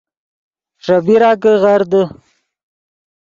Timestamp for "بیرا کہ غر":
1.05-1.81